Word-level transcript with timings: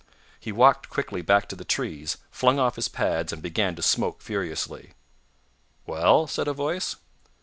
He 0.39 0.51
walked 0.51 0.89
quickly 0.89 1.21
back 1.21 1.47
to 1.49 1.55
the 1.55 1.63
trees, 1.63 2.17
flung 2.31 2.57
off 2.57 2.75
his 2.75 2.87
pads, 2.87 3.31
and 3.31 3.39
began 3.39 3.75
to 3.75 3.83
smoke 3.83 4.19
furiously. 4.23 4.93
"Well?" 5.85 6.25
said 6.25 6.47
a 6.47 6.53
voice. 6.53 6.95